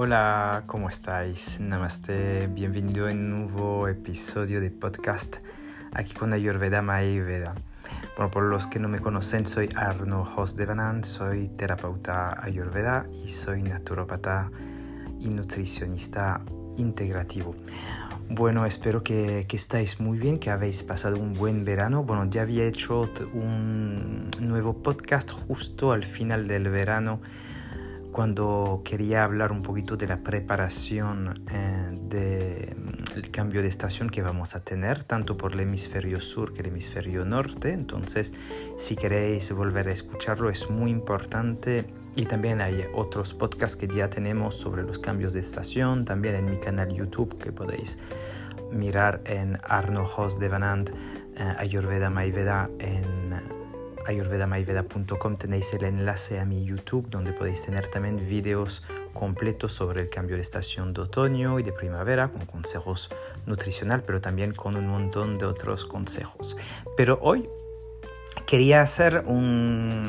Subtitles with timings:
[0.00, 1.58] Hola, ¿cómo estáis?
[1.58, 5.38] Namaste, bienvenido en un nuevo episodio de podcast
[5.90, 7.56] aquí con Ayurveda Mayurveda.
[8.16, 13.64] Bueno, por los que no me conocen, soy Arno Hosdevanand, soy terapeuta Ayurveda y soy
[13.64, 14.52] naturópata
[15.18, 16.42] y nutricionista
[16.76, 17.56] integrativo.
[18.30, 22.04] Bueno, espero que, que, estáis muy bien, que habéis pasado un buen verano.
[22.04, 27.18] Bueno, ya había hecho un nuevo podcast justo al final del verano
[28.18, 32.74] cuando quería hablar un poquito de la preparación eh,
[33.12, 36.66] del cambio de estación que vamos a tener, tanto por el hemisferio sur que el
[36.66, 37.70] hemisferio norte.
[37.70, 38.32] Entonces,
[38.76, 41.86] si queréis volver a escucharlo, es muy importante.
[42.16, 46.46] Y también hay otros podcasts que ya tenemos sobre los cambios de estación, también en
[46.46, 48.00] mi canal YouTube que podéis
[48.72, 50.90] mirar en Arno Host de Vanand,
[51.36, 53.57] eh, Ayurveda Maiveda en
[54.08, 58.82] ayurvedamayveda.com tenéis el enlace a mi YouTube donde podéis tener también videos
[59.12, 63.10] completos sobre el cambio de estación de otoño y de primavera con consejos
[63.46, 66.56] nutricionales, pero también con un montón de otros consejos.
[66.96, 67.48] Pero hoy
[68.46, 70.06] quería hacer un,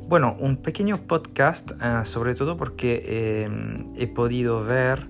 [0.00, 3.48] bueno, un pequeño podcast, uh, sobre todo porque eh,
[3.96, 5.08] he podido ver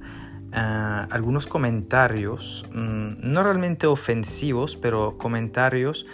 [0.52, 6.06] uh, algunos comentarios, um, no realmente ofensivos, pero comentarios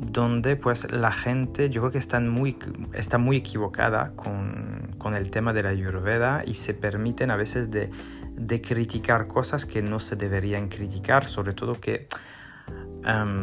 [0.00, 2.56] donde pues la gente yo creo que está muy,
[2.92, 7.70] está muy equivocada con, con el tema de la ayurveda y se permiten a veces
[7.70, 7.90] de,
[8.36, 12.08] de criticar cosas que no se deberían criticar, sobre todo que,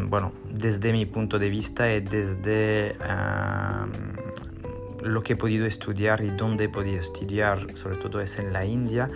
[0.10, 2.96] bueno, desde mi punto de vista y desde
[5.02, 8.66] lo que he podido estudiar y donde he podido estudiar, sobre todo es en la
[8.66, 9.10] India,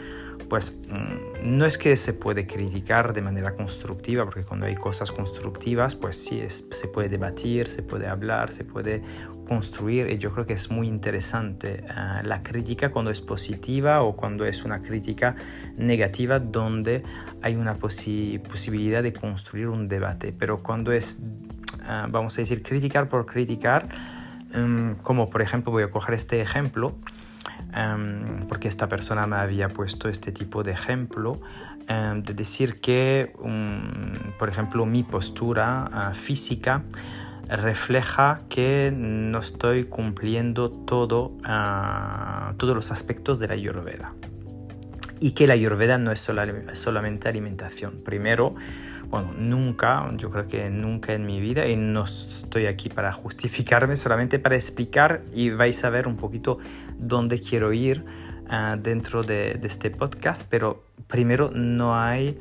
[0.56, 5.12] pues mm, no es que se puede criticar de manera constructiva, porque cuando hay cosas
[5.12, 9.04] constructivas, pues sí, se puede debatir, se puede hablar, se puede
[9.46, 14.16] construir, y yo creo que es muy interesante eh, la crítica cuando es positiva o
[14.16, 15.36] cuando es una crítica
[15.76, 17.04] negativa, donde
[17.42, 21.20] hay una posibilidad de construir un debate, pero cuando es,
[21.84, 23.90] eh, vamos a decir, criticar por criticar,
[24.56, 26.96] mm, como por ejemplo, voy a coger este ejemplo,
[27.76, 31.42] Em, porque esta persona me había puesto este tipo de ejemplo,
[31.88, 33.34] em, de decir que,
[34.40, 36.84] por ejemplo, mi postura ah, física
[37.50, 44.14] refleja que no estoy cumpliendo todo, ah, todos los aspectos de la ayurveda.
[45.20, 48.02] Y que la ayurveda no es solamente alimentación.
[48.04, 48.56] Primero,
[49.16, 53.96] bueno, nunca, yo creo que nunca en mi vida, y no estoy aquí para justificarme,
[53.96, 56.58] solamente para explicar y vais a ver un poquito
[56.98, 58.04] dónde quiero ir
[58.50, 62.38] uh, dentro de, este podcast, pero primero no hay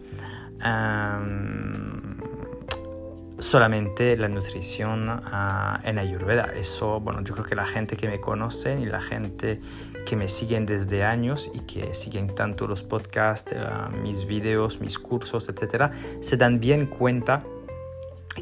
[3.39, 6.55] solamente la nutrición uh, en Ayurveda.
[6.57, 9.61] Eso, bueno, yo creo que la gente que me conoce y la gente
[10.05, 14.99] que me siguen desde años y que siguen tanto los podcasts, uh, mis videos, mis
[14.99, 17.43] cursos, etcétera, se dan bien cuenta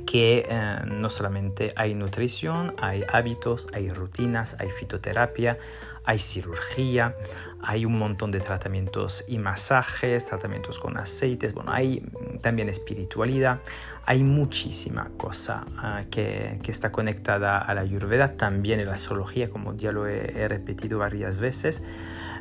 [0.06, 5.58] que eh, no solamente hay nutrición, hay hábitos, hay rutinas, hay fitoterapia,
[6.04, 7.14] hay cirugía,
[7.62, 12.02] hay un montón de tratamientos y masajes, tratamientos con aceites, bueno, hay
[12.40, 13.60] también espiritualidad,
[14.04, 19.76] hay muchísima cosa uh, que, que, está conectada a la ayurveda, también la astrología, como
[19.76, 21.84] ya lo he, repetido varias veces,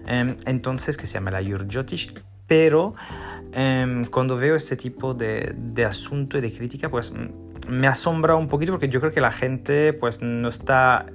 [0.08, 2.16] um, entonces que se llama la Ayurjyotish,
[2.48, 2.96] pero
[3.56, 7.14] um, cuando veo este tipo de, de asunto y de crítica, pues
[7.68, 11.06] me asombra un poquito porque yo creo que la gente pues no está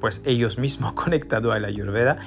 [0.00, 2.18] pues ellos mismos conectados a la ayurveda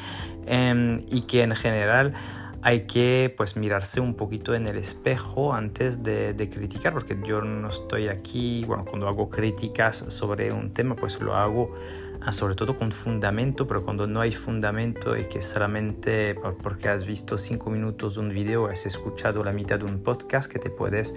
[0.47, 2.13] um, y que en general
[2.61, 7.41] hay que pues mirarse un poquito en el espejo antes de, de, criticar porque yo
[7.41, 11.75] no estoy aquí bueno cuando hago críticas sobre un tema pues lo hago
[12.25, 16.33] Ah, sobre todo con fundamento, pero cuando no hay fundamento y que solamente
[16.63, 20.51] porque has visto cinco minutos de un video, has escuchado la mitad de un podcast
[20.51, 21.13] que te puedes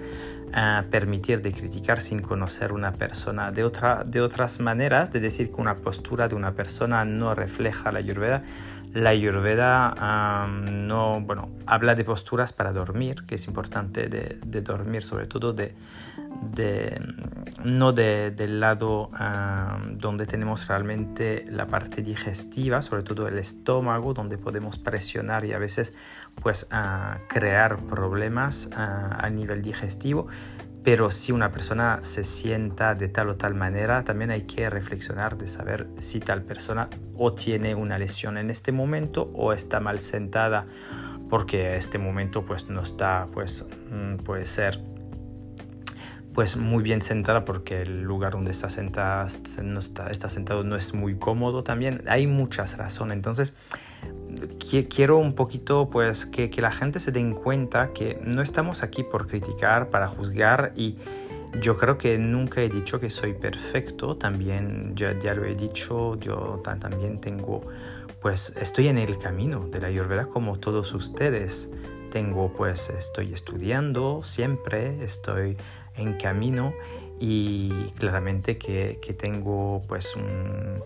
[0.89, 3.51] permitir de criticar sin conocer una persona.
[3.51, 7.91] De, otra, de otras maneras, de decir que una postura de una persona no refleja
[7.91, 8.43] la ayurveda,
[8.93, 15.27] la ayurveda no, bueno, habla de posturas para dormir, que es importante de, dormir, sobre
[15.27, 15.75] todo de
[17.63, 19.09] no de, del lado
[19.91, 25.59] donde tenemos realmente la parte digestiva, sobre todo el estómago, donde podemos presionar y a
[25.59, 25.93] veces
[26.41, 30.27] pues uh, crear problemas a nivel digestivo.
[30.83, 35.37] Pero si una persona se sienta de tal o tal manera, también hay que reflexionar
[35.37, 39.99] de saber si tal persona o tiene una lesión en este momento o está mal
[39.99, 40.65] sentada
[41.29, 44.81] porque este momento pues no está, pues mm, puede ser
[46.33, 51.17] pues muy bien sentada porque el lugar donde está, sentada, está sentado no es muy
[51.17, 52.03] cómodo también.
[52.07, 53.17] Hay muchas razones.
[53.17, 53.53] Entonces,
[54.89, 59.03] quiero un poquito pues que, que, la gente se den cuenta que no estamos aquí
[59.03, 60.97] por criticar, para juzgar y
[61.61, 66.19] yo creo que nunca he dicho que soy perfecto, también ya, ya lo he dicho,
[66.19, 67.61] yo también tengo
[68.21, 71.69] pues estoy en el camino de la Ayurveda como todos ustedes.
[72.11, 75.57] Tengo pues estoy estudiando siempre, estoy
[75.95, 76.73] en camino
[77.19, 80.81] y claramente que, que tengo pues un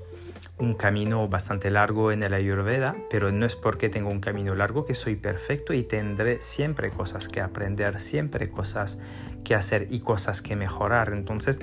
[0.58, 4.86] un camino bastante largo en el Ayurveda, pero no es porque tengo un camino largo
[4.86, 9.00] que soy perfecto y tendré siempre cosas que aprender, siempre cosas
[9.44, 11.12] que hacer y cosas que mejorar.
[11.12, 11.60] Entonces,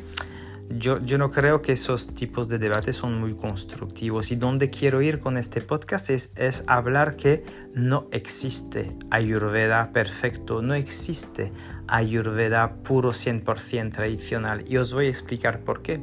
[0.70, 5.02] yo, yo no creo que esos tipos de debates son muy constructivos y donde quiero
[5.02, 7.44] ir con este podcast es, es hablar que
[7.74, 11.52] no existe Ayurveda perfecto, no existe
[11.88, 16.00] Ayurveda puro 100% tradicional y os voy a explicar por qué.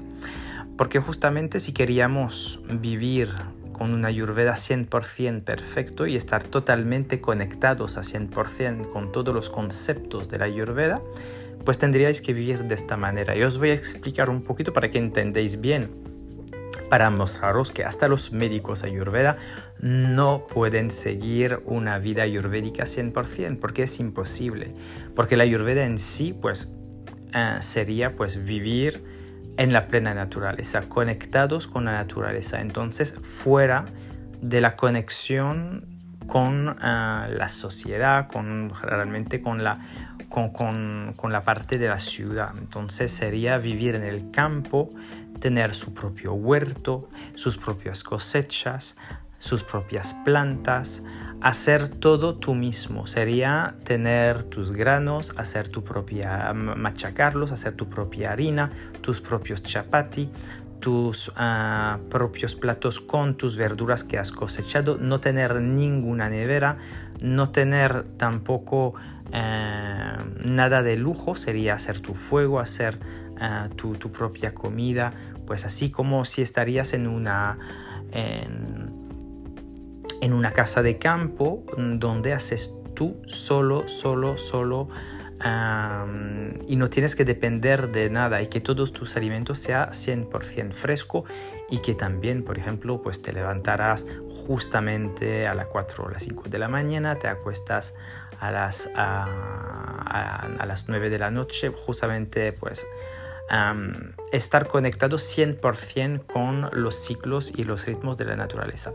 [0.78, 3.34] Porque justamente si queríamos vivir
[3.74, 10.30] con una Ayurveda 100% perfecto y estar totalmente conectados a 100% con todos los conceptos
[10.30, 11.02] de la Ayurveda,
[11.64, 13.36] pues tendríais que vivir de esta manera.
[13.36, 15.90] Y os voy a explicar un poquito para que entendáis bien,
[16.90, 19.38] para mostraros que hasta los médicos Ayurveda
[19.80, 24.74] no pueden seguir una vida ayurvédica 100%, porque es imposible.
[25.16, 26.74] Porque la Ayurveda en sí, pues,
[27.36, 29.17] eh, sería pues vivir
[29.58, 32.62] en la plena naturaleza, conectados con la naturaleza.
[32.62, 33.86] Entonces, fuera
[34.42, 35.86] de la conexión
[36.28, 39.80] con ah, la sociedad, con realmente con la,
[40.30, 42.54] con, con, con la parte de la ciudad.
[42.58, 44.90] Entonces sería vivir en el campo,
[45.40, 48.98] tener su propio huerto, sus propias cosechas,
[49.40, 51.02] sus propias plantas,
[51.42, 53.08] hacer todo tú mismo.
[53.08, 60.30] Sería tener tus granos, hacer tu propia, machacarlos, hacer tu propia harina, tus propios chapati,
[60.80, 66.78] tus ah, propios platos con tus verduras que has cosechado, no tener ninguna nevera,
[67.22, 68.94] no tener tampoco
[69.34, 73.00] eh, nada de lujo, sería hacer tu fuego, hacer
[73.40, 75.14] ah, tu, propia comida,
[75.46, 77.58] pues así como si estarías en una
[80.34, 84.90] una casa de campo donde haces tú solo, solo, solo
[86.68, 91.26] y no tienes que depender de nada y que todos tus alimentos sea 100% fresco
[91.70, 94.06] y que también, por ejemplo, pues te levantarás
[94.48, 97.94] justamente a las 4 o las 5 de la mañana, te acuestas
[98.40, 102.86] a las, a, a las 9 de la noche, justamente pues
[104.32, 108.94] estar conectado 100% con los ciclos y los ritmos de la naturaleza.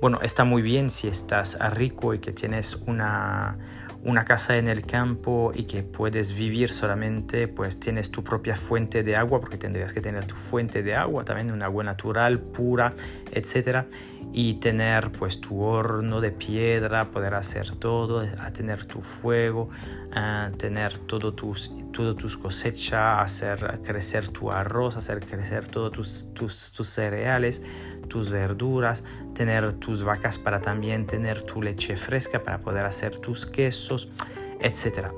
[0.00, 3.56] Bueno, está muy bien si estás rico y que tienes una,
[4.04, 9.02] una casa en el campo y que puedes vivir solamente, pues tienes tu propia fuente
[9.02, 12.92] de agua, porque tendrías que tener tu fuente de agua, también un agua natural, pura,
[13.32, 13.86] etcétera,
[14.32, 19.70] y tener pues tu horno de piedra, poder hacer todo, tener tu fuego,
[20.58, 26.72] tener todo tus, todo tus cosechas, hacer crecer tu arroz, hacer crecer todos tus, tus,
[26.72, 27.62] tus cereales,
[28.08, 29.04] tus verduras,
[29.34, 34.08] tener tus vacas para también tener tu leche fresca para poder hacer tus quesos,
[34.60, 35.08] etc.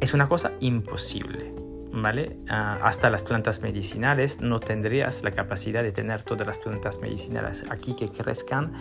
[0.00, 1.52] Es una cosa imposible,
[1.92, 2.36] ¿vale?
[2.48, 7.64] Ah, hasta las plantas medicinales no tendrías la capacidad de tener todas las plantas medicinales
[7.70, 8.72] aquí que crezcan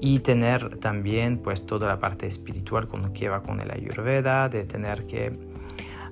[0.00, 4.64] y tener también pues toda la parte espiritual con que va con el ayurveda, de
[4.64, 5.32] tener que,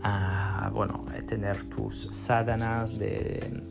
[0.02, 3.62] ah, bueno, tener tus sádanas de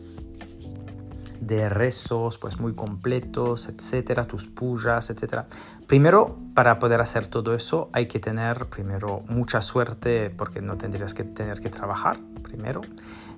[1.48, 5.48] de rezos pues muy completos, etcétera, tus pullas, etcétera.
[5.88, 11.14] Primero, para poder hacer todo eso hay que tener primero mucha suerte porque no tendrías
[11.14, 12.82] que tener que trabajar primero.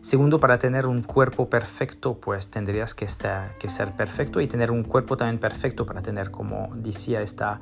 [0.02, 4.70] Segundo, para tener un cuerpo perfecto, pues tendrías que, estar, que ser perfecto y tener
[4.70, 7.60] un cuerpo también perfecto para tener, como decía esta,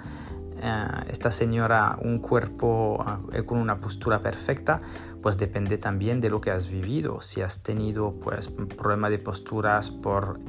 [0.66, 3.04] eh, esta señora, un cuerpo
[3.34, 4.82] eh, con una postura perfecta,
[5.22, 7.20] pues depende también de lo que has vivido.
[7.20, 10.40] Si has tenido pues problemas de posturas por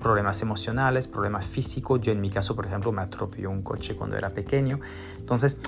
[0.00, 2.00] problemas emocionales, problemas físicos.
[2.00, 4.80] Yo en mi caso, por ejemplo, me atropelló un coche cuando era pequeño.
[5.18, 5.60] Entonces,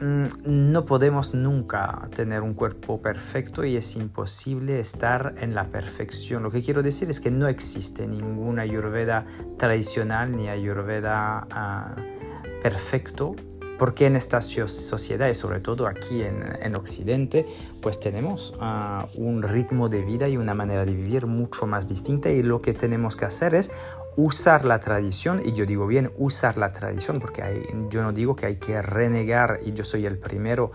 [0.00, 6.42] mm, no podemos nunca tener un cuerpo perfecto y es imposible estar en la perfección.
[6.42, 9.26] Lo que quiero decir es que no existe ninguna ayurveda
[9.58, 12.19] tradicional ni ayurveda uh,
[12.62, 13.36] perfecto
[13.78, 17.46] porque en esta sociedad y sobre todo aquí en, Occidente,
[17.80, 22.28] pues tenemos ah, un ritmo de vida y una manera de vivir mucho más distinta
[22.28, 23.70] y lo que tenemos que hacer es
[24.16, 27.42] usar la tradición, y yo digo bien usar la tradición, porque
[27.88, 30.72] yo no digo que hay que renegar, y yo soy el primero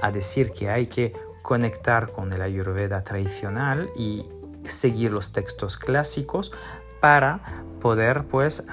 [0.00, 4.26] a decir que hay que conectar con el ayurveda tradicional y
[4.64, 6.52] seguir los textos clásicos
[7.00, 7.40] para
[7.80, 8.64] poder pues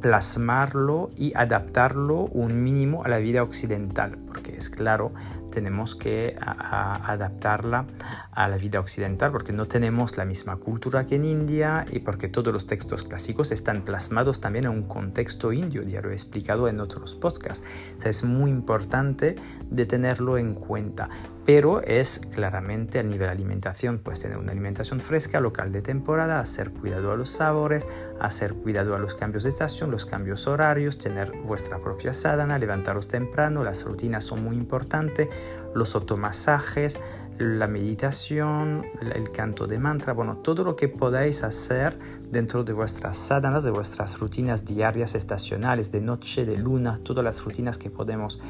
[0.00, 5.12] plasmarlo y adaptarlo un mínimo a la vida occidental porque es claro
[5.52, 7.86] tenemos que adaptarla
[8.32, 12.28] a la vida occidental porque no tenemos la misma cultura que en India y porque
[12.28, 16.66] todos los textos clásicos están plasmados también en un contexto indio, ya lo he explicado
[16.66, 17.64] en otros podcasts.
[18.04, 19.36] es muy importante
[19.70, 21.08] de tenerlo en cuenta,
[21.44, 26.70] pero es claramente a nivel alimentación, pues tener una alimentación fresca, local de temporada, hacer
[26.70, 27.86] cuidado a los sabores,
[28.22, 33.08] hacer cuidado a los cambios de estación, los cambios horarios, tener vuestra propia sadhana, levantaros
[33.08, 35.28] temprano, las rutinas son muy importantes,
[35.74, 37.00] los automasajes,
[37.38, 41.98] la meditación, el canto de mantra, bueno, todo lo que podáis hacer
[42.30, 47.44] dentro de vuestras sadhanas, de vuestras rutinas diarias, estacionales, de noche, de luna, todas las
[47.44, 48.40] rutinas que podemos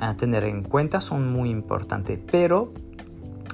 [0.00, 2.72] eh, tener en cuenta son muy importantes, pero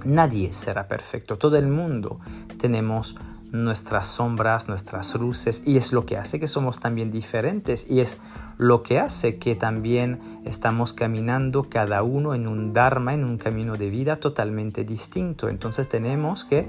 [0.05, 2.21] nadie será perfecto, todo el mundo
[2.59, 3.17] tenemos
[3.53, 8.19] nuestras sombras, nuestras luces, y es lo que hace que somos también diferentes, y es
[8.59, 13.77] lo que hace que también estamos caminando cada uno en un Dharma, en un camino
[13.77, 15.49] de vida totalmente distinto.
[15.49, 16.67] Entonces tenemos que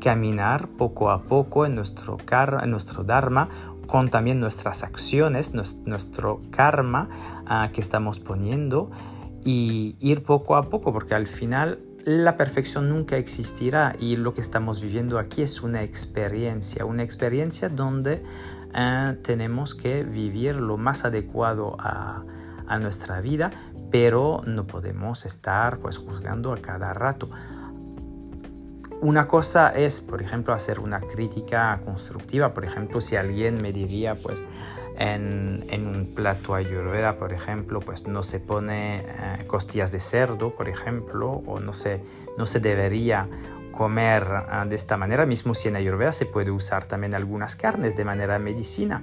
[0.00, 2.18] caminar poco a poco en nuestro,
[2.62, 3.48] en nuestro Dharma
[3.86, 7.08] con también nuestras acciones, nuestro karma
[7.46, 8.90] ah, que estamos poniendo
[9.44, 14.42] y ir poco a poco, porque al final la perfección nunca existirá y lo que
[14.42, 18.22] estamos viviendo aquí es una experiencia, una experiencia donde
[18.74, 22.22] eh, tenemos que vivir lo más adecuado a,
[22.66, 23.50] a, nuestra vida,
[23.90, 27.30] pero no podemos estar pues juzgando a cada rato.
[29.00, 34.14] Una cosa es, por ejemplo, hacer una crítica constructiva, por ejemplo, si alguien me diría
[34.14, 34.44] pues
[34.98, 40.68] en, un plato ayurveda, por ejemplo, pues no se pone eh, costillas de cerdo, por
[40.68, 42.00] ejemplo, o no se,
[42.38, 43.28] no se debería
[43.72, 47.96] comer eh, de esta manera, mismo si en ayurveda se puede usar también algunas carnes
[47.96, 49.02] de manera medicina,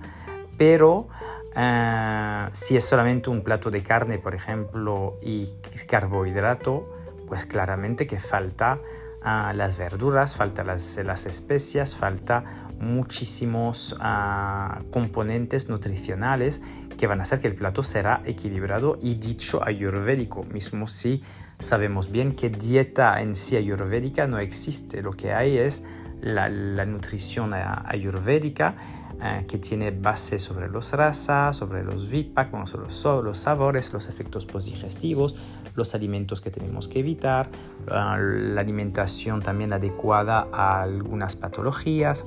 [0.57, 1.07] pero
[1.55, 5.49] eh, si es solamente un plato de carne, por ejemplo, y
[5.87, 6.87] carbohidrato,
[7.27, 8.79] pues claramente que falta
[9.23, 12.43] las verduras, falta las, especias, falta
[12.79, 16.61] muchísimos ah, componentes nutricionales
[16.97, 21.23] que van a hacer que el plato será equilibrado y dicho ayurvédico, mismo si
[21.59, 25.83] sabemos bien que dieta en sí ayurvédica no existe, lo que hay es
[26.21, 26.49] la,
[26.85, 28.75] nutrición ayurvédica
[29.23, 34.47] eh, que tiene base sobre los rasas, sobre los vipak, los, los sabores, los efectos
[34.47, 35.35] postdigestivos,
[35.75, 37.47] los alimentos que tenemos que evitar,
[37.91, 42.25] ah, la alimentación también adecuada a algunas patologías.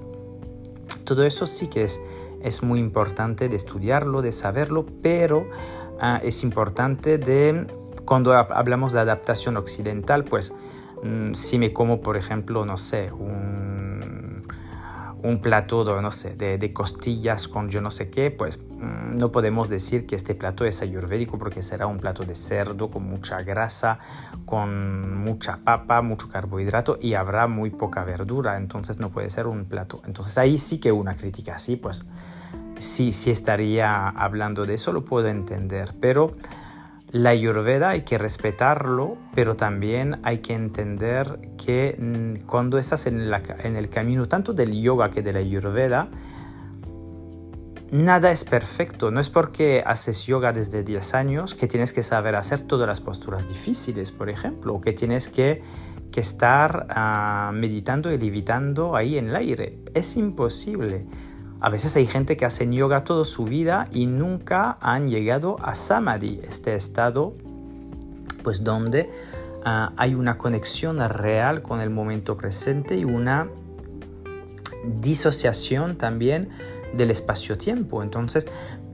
[1.02, 2.00] Todo eso sí que es,
[2.42, 5.48] es muy importante de estudiarlo, de saberlo, pero
[6.00, 7.66] ah, es importante de,
[8.04, 10.54] cuando hablamos de adaptación occidental, pues
[11.02, 13.93] mm, si me como, por ejemplo, no sé, un,
[15.24, 19.32] un plato de, no sé, de, costillas con yo no sé qué, pues mm, no
[19.32, 23.42] podemos decir que este plato es ayurvédico porque será un plato de cerdo con mucha
[23.42, 23.98] grasa,
[24.44, 29.64] con mucha papa, mucho carbohidrato y habrá muy poca verdura, entonces no puede ser un
[29.64, 30.02] plato.
[30.06, 31.54] Entonces ahí sí que una crítica.
[31.54, 32.04] Así, pues
[32.78, 36.32] sí, sí estaría hablando de eso, lo puedo entender, pero
[37.14, 43.20] la ayurveda hay que respetarlo, pero también hay que entender que mm, cuando estás en,
[43.20, 46.08] el camino tanto del yoga que de la ayurveda,
[47.92, 52.34] Nada es perfecto, no es porque haces yoga desde 10 años que tienes que saber
[52.34, 55.62] hacer todas las posturas difíciles, por ejemplo, o que tienes que,
[56.10, 59.78] que estar ah, meditando y levitando ahí en el aire.
[59.94, 61.06] Es imposible.
[61.64, 65.74] A veces hay gente que hace yoga toda su vida y nunca han llegado a
[65.74, 67.32] samadhi, este estado
[68.42, 69.10] pues donde
[69.64, 73.48] ah, hay una conexión real con el momento presente y una
[75.00, 76.50] disociación también
[76.92, 78.02] del espacio-tiempo.
[78.02, 78.46] Entonces,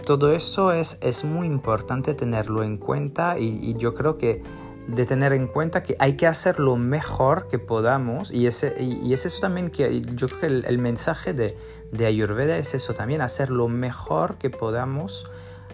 [0.07, 4.45] todo eso es, es muy importante tenerlo en cuenta y, yo creo que
[4.87, 9.41] de tener en cuenta que hay que hacer lo mejor que podamos y, es eso
[9.41, 11.57] también que yo creo que el, mensaje de,
[11.93, 15.27] de, Ayurveda es eso también, hacer lo mejor que podamos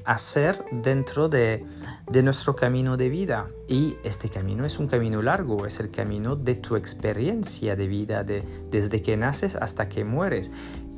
[0.04, 1.64] hacer dentro de,
[2.11, 3.49] de, nuestro camino de vida.
[3.66, 8.23] Y este camino es un camino largo, es el camino de tu experiencia de vida,
[8.23, 10.50] de, desde que naces hasta que mueres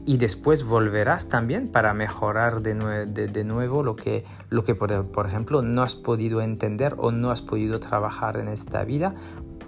[0.09, 5.27] y después volverás también para mejorar de, de, nuevo lo que, lo que por, por,
[5.27, 9.15] ejemplo, no has podido entender o no has podido trabajar en esta vida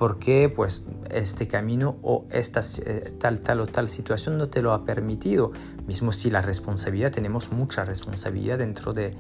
[0.01, 4.73] porque pues este camino o esta eh, tal, tal o tal situación no te lo
[4.73, 5.53] ha permitido.
[5.87, 9.11] Mismo si la responsabilidad, tenemos mucha responsabilidad dentro de,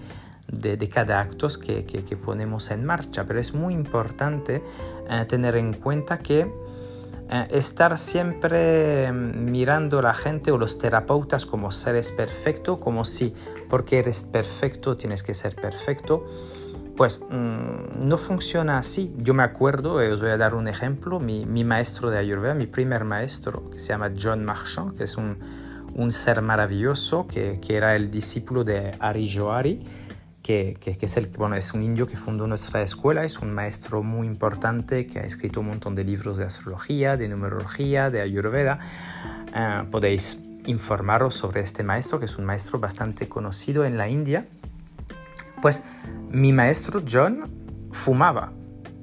[0.49, 3.27] de, cada acto que, que, ponemos en marcha.
[3.27, 4.63] Pero es muy importante
[5.11, 6.51] eh, tener en cuenta que
[7.29, 13.35] eh, estar siempre mirando a la gente o los terapeutas como seres perfectos, como si
[13.69, 16.25] porque eres perfecto tienes que ser perfecto,
[17.01, 19.11] pues mm, no funciona así.
[19.17, 22.67] Yo me acuerdo, eh, os voy a dar un ejemplo, mi, maestro de Ayurveda, mi
[22.67, 25.39] primer maestro, que se llama John Marchand, que es un,
[25.95, 29.81] un ser maravilloso, que, que, era el discípulo de Ari Johari,
[30.43, 34.03] que, que, es, el, bueno, es un indio que fundó nuestra escuela, es un maestro
[34.03, 38.79] muy importante que ha escrito un montón de libros de astrología, de numerología, de ayurveda.
[39.57, 44.45] Eh, podéis informaros sobre este maestro, que es un maestro bastante conocido en la India.
[45.63, 45.83] Pues
[46.31, 48.53] mi maestro John fumaba.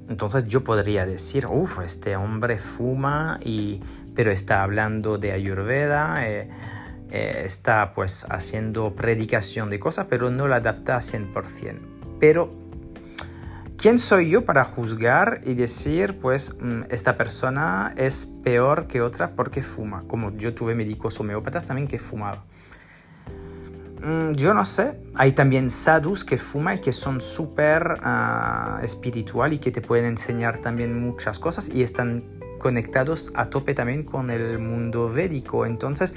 [0.08, 3.80] Entonces yo podría decir, uff, este hombre fuma, y,
[4.14, 6.26] pero está hablando de ayurveda.
[6.26, 6.48] Eh,
[7.10, 11.78] eh, está pues haciendo predicación de cosas, pero no la adapta a 100%.
[12.20, 12.50] Pero,
[13.78, 19.30] ¿quién soy yo para juzgar y decir, pues, mm, esta persona es peor que otra
[19.30, 20.02] porque fuma?
[20.06, 22.40] Como yo tuve médicos homeópatas también que fumaban.
[24.02, 29.52] Mm, yo no sé, hay también sadhus que fuman y que son súper uh, espiritual
[29.52, 32.24] y que te pueden enseñar también muchas cosas y están
[32.58, 35.66] conectados a tope también con el mundo védico.
[35.66, 36.14] Entonces,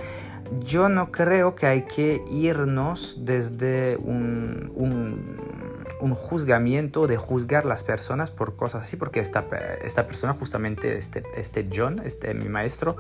[0.60, 8.32] yo no creo que hay que irnos desde un, un, juzgamiento de juzgar las personas
[8.32, 9.46] por cosas así, porque esta,
[9.84, 12.98] esta persona, justamente este, este John, este, mi maestro,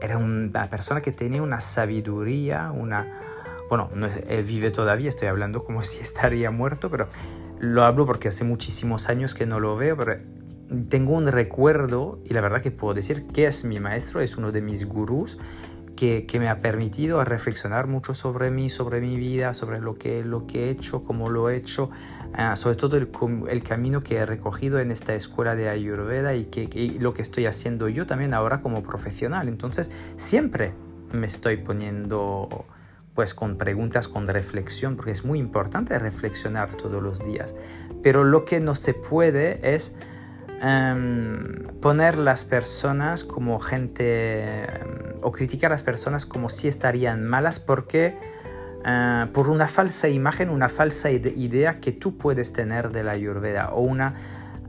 [0.00, 3.22] era una persona que tenía una sabiduría, una...
[3.68, 7.08] Bueno, no, él vive todavía, estoy hablando como si estaría muerto, pero
[7.58, 10.16] lo hablo porque hace muchísimos años que no lo veo, pero
[10.88, 14.52] tengo un recuerdo y la verdad que puedo decir que es mi maestro, es uno
[14.52, 15.38] de mis gurús
[15.96, 20.46] que, me ha permitido reflexionar mucho sobre mí, sobre mi vida, sobre lo que, lo
[20.46, 21.90] que he hecho, cómo lo he hecho,
[22.34, 23.08] ah, sobre todo el,
[23.48, 27.46] el, camino que he recogido en esta escuela de Ayurveda y, que, lo que estoy
[27.46, 29.48] haciendo yo también ahora como profesional.
[29.48, 30.74] Entonces, siempre
[31.12, 32.66] me estoy poniendo
[33.16, 37.56] pues con preguntas, con reflexión, porque es muy importante reflexionar todos los días.
[38.02, 39.96] Pero lo que no se puede es
[40.62, 44.68] Em, poner las personas como gente em,
[45.20, 48.16] o criticar a las personas como si estarían malas porque
[48.86, 53.68] eh, por una falsa imagen, una falsa idea que tú puedes tener de la ayurveda
[53.74, 54.14] o una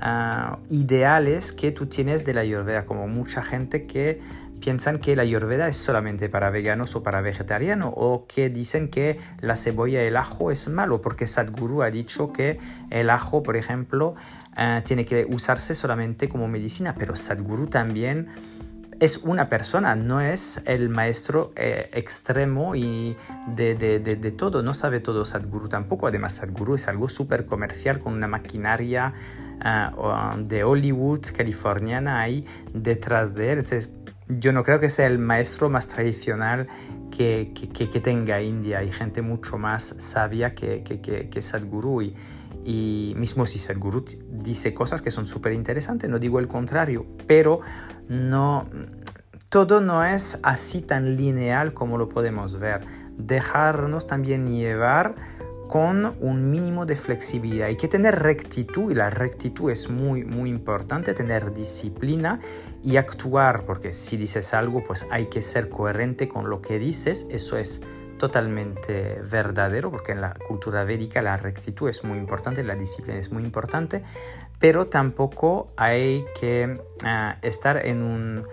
[0.01, 4.19] uh, ideales que tú tienes de la ayurveda, como mucha gente que
[4.59, 9.19] piensan que la ayurveda es solamente para veganos o para vegetarianos o que dicen que
[9.39, 13.55] la cebolla y el ajo es malo porque Sadhguru ha dicho que el ajo, por
[13.55, 14.15] ejemplo,
[14.57, 18.27] eh, tiene que usarse solamente como medicina, pero Sadhguru también
[18.99, 23.15] es una persona, no es el maestro eh, extremo y
[23.55, 26.07] de, de, de, todo, no sabe todo Sadhguru tampoco.
[26.07, 29.13] Además, Sadhguru es algo súper comercial con una maquinaria
[29.63, 29.89] eh,
[30.39, 33.59] de Hollywood californiana ahí detrás de él.
[33.59, 33.93] Entonces,
[34.29, 36.67] yo no creo que sea el maestro más tradicional
[37.11, 38.79] que, que, tenga India.
[38.79, 42.01] Hay gente mucho más sabia que, que Sadhguru.
[42.01, 42.15] Y,
[42.67, 47.61] y mismo si Sadhguru dice cosas que son súper interesantes, no digo el contrario, pero
[48.09, 48.67] no,
[49.47, 52.81] todo no es así tan lineal como lo podemos ver.
[53.17, 55.15] Dejarnos también llevar
[55.67, 57.67] con un mínimo de flexibilidad.
[57.67, 62.39] Hay que tener rectitud y la rectitud es muy, muy importante, tener disciplina
[62.83, 67.27] y actuar, porque si dices algo, pues hay que ser coherente con lo que dices,
[67.29, 67.81] eso es
[68.17, 73.31] totalmente verdadero, porque en la cultura védica la rectitud es muy importante, la disciplina es
[73.31, 74.03] muy importante,
[74.59, 78.47] pero tampoco hay que ah, estar en un,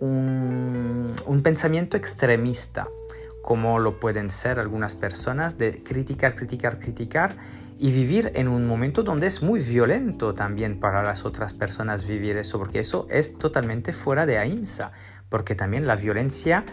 [0.00, 2.88] un, un, pensamiento extremista,
[3.42, 7.36] como lo pueden ser algunas personas, de criticar, criticar, criticar
[7.78, 12.36] y vivir en un momento donde es muy violento también para las otras personas vivir
[12.36, 14.92] eso, porque eso es totalmente fuera de ahimsa,
[15.28, 16.64] porque también la violencia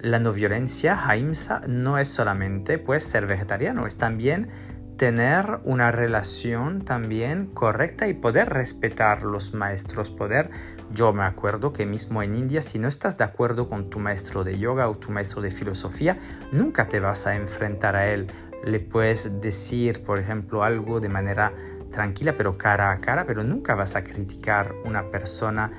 [0.00, 4.48] la no violencia, Haimsa, no es solamente pues ser vegetariano, es también
[4.96, 10.50] tener una relación también correcta y poder respetar los maestros, poder,
[10.92, 14.44] yo me acuerdo que mismo en India, si no estás de acuerdo con tu maestro
[14.44, 16.18] de yoga o tu maestro de filosofía,
[16.52, 18.26] nunca te vas a enfrentar a él.
[18.64, 21.52] Le puedes decir, por ejemplo, algo de manera
[21.90, 25.72] tranquila, pero cara a cara, pero nunca vas a criticar una persona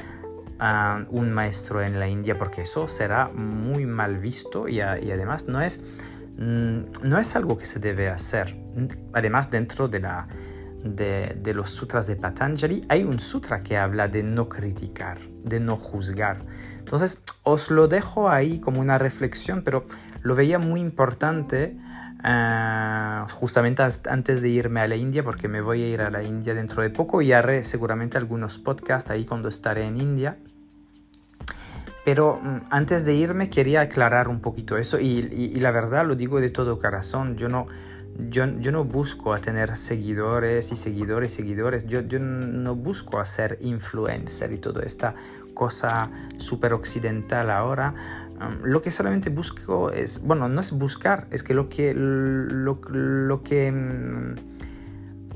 [0.59, 5.61] a un maestro en la India porque eso será muy mal visto y, además no
[5.61, 5.81] es,
[6.37, 8.55] mm, no es algo que se debe hacer.
[9.13, 10.27] Además dentro de, la,
[10.83, 15.77] de, los sutras de Patanjali hay un sutra que habla de no criticar, de no
[15.77, 16.41] juzgar.
[16.79, 19.85] Entonces os lo dejo ahí como una reflexión, pero
[20.21, 21.77] lo veía muy importante
[22.23, 26.23] ah, justamente antes de irme a la India, porque me voy a ir a la
[26.23, 30.37] India dentro de poco y haré seguramente algunos podcasts ahí cuando estaré en India.
[32.05, 36.39] Pero mm, antes de irme quería aclarar un poquito eso y la verdad lo digo
[36.39, 37.67] de todo corazón, yo no,
[38.29, 41.87] yo, yo, no busco a tener seguidores y seguidores y seguidores.
[41.87, 45.15] Yo, yo no busco a ser influencer y toda esta
[45.53, 47.93] cosa súper occidental ahora.
[48.39, 52.79] Um, lo que solamente busco es, bueno, no es buscar, es que lo que, lo,
[52.91, 54.35] lo que mm,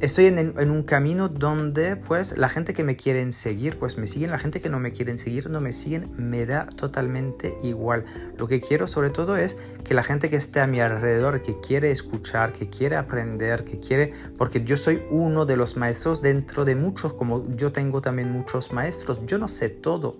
[0.02, 4.32] estoy en, un camino donde pues la gente que me quieren seguir pues me siguen,
[4.32, 8.06] la gente que no me quieren seguir no me siguen, me da totalmente igual.
[8.36, 11.60] Lo que quiero sobre todo es que la gente que esté a mi alrededor, que
[11.60, 16.66] quiere escuchar, que quiere aprender, que quiere, porque yo soy uno de los maestros dentro
[16.66, 20.18] de muchos, como yo tengo también muchos maestros, yo no sé todo.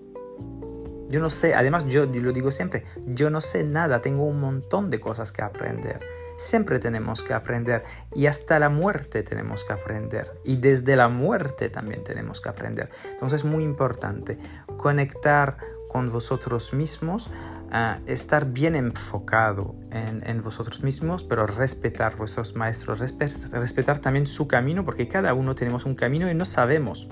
[1.08, 4.88] Yo no sé, además yo lo digo siempre, yo no sé nada, tengo un montón
[4.88, 6.21] de cosas que aprender.
[6.36, 11.68] Siempre tenemos que aprender y hasta la muerte tenemos que aprender y desde la muerte
[11.68, 12.90] también tenemos que aprender.
[13.12, 14.38] Entonces es muy importante
[14.76, 15.56] conectar
[15.88, 17.30] con vosotros mismos,
[17.70, 24.84] ah, estar bien enfocado en, vosotros mismos, pero respetar vuestros maestros, respetar también su camino,
[24.84, 27.08] porque cada uno tenemos un camino y no sabemos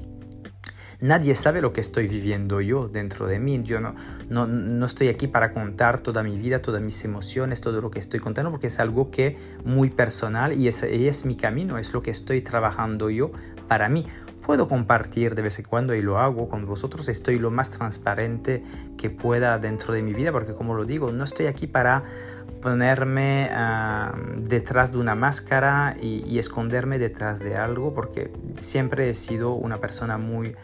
[1.00, 3.62] Nadie sabe lo que estoy viviendo yo dentro de mí.
[3.62, 3.94] Yo no,
[4.28, 7.98] no, no, estoy aquí para contar toda mi vida, todas mis emociones, todo lo que
[7.98, 12.02] estoy contando, porque es algo que muy personal y es, es mi camino, es lo
[12.02, 13.30] que estoy trabajando yo
[13.66, 14.06] para mí.
[14.44, 17.08] Puedo compartir de vez en cuando y lo hago con vosotros.
[17.08, 18.62] Estoy lo más transparente
[18.98, 22.02] que pueda dentro de mi vida, porque como lo digo, no estoy aquí para
[22.60, 29.14] ponerme ah, detrás de una máscara y, y, esconderme detrás de algo, porque siempre he
[29.14, 30.54] sido una persona muy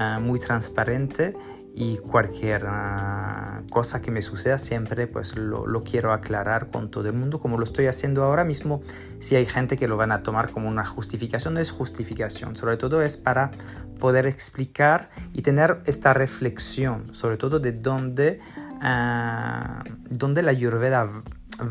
[0.00, 1.34] Ah, muy transparente
[1.74, 7.08] y cualquier ah, cosa que me suceda siempre pues lo, lo, quiero aclarar con todo
[7.08, 8.80] el mundo como lo estoy haciendo ahora mismo.
[9.18, 12.54] Si hay gente que lo van a tomar como una justificación no es justificación.
[12.54, 13.50] Sobre todo es para
[13.98, 18.38] poder explicar y tener esta reflexión sobre todo de dónde,
[18.80, 21.10] uh, dónde la ayurveda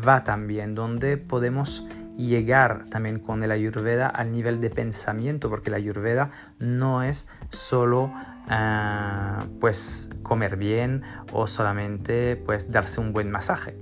[0.06, 1.86] va también dónde podemos
[2.18, 8.12] llegar también con el ayurveda al nivel de pensamiento, porque la ayurveda no es solo
[8.48, 11.02] ah, pues comer bien
[11.32, 13.78] o solamente pues darse un buen masaje.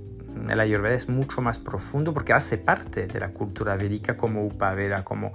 [0.49, 5.03] El ayurveda es mucho más profundo porque hace parte de la cultura védica como upaveda,
[5.03, 5.33] como,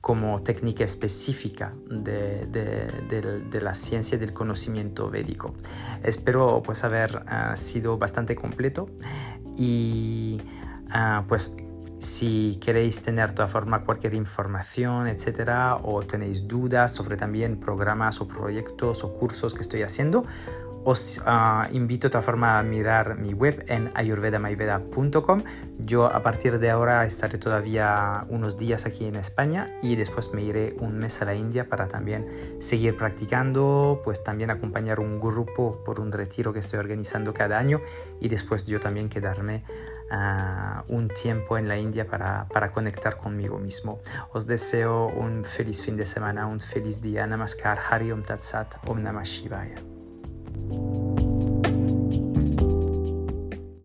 [0.00, 5.54] como técnica específica de, de, la ciencia del conocimiento védico.
[6.04, 8.88] Espero pues haber ah, sido bastante completo
[9.56, 10.40] y
[10.94, 11.54] uh, pues
[12.04, 18.20] si queréis tener de toda forma cualquier información, etcétera, o tenéis dudas sobre también programas
[18.20, 20.24] o proyectos o cursos que estoy haciendo,
[20.84, 25.42] os ah, invito de toda forma a mirar mi web en ayurvedamayveda.com.
[25.78, 30.42] Yo a partir de ahora estaré todavía unos días aquí en España y después me
[30.42, 32.28] iré un mes a la India para también
[32.60, 37.80] seguir practicando, pues también acompañar un grupo por un retiro que estoy organizando cada año
[38.20, 39.64] y después yo también quedarme
[40.16, 43.98] Ah, un tiempo en la India para, para, conectar conmigo mismo.
[44.32, 47.26] Os deseo un feliz fin de semana, un feliz día.
[47.26, 49.74] Namaskar, Hari Om Tat Sat, Om Namah Shivaya.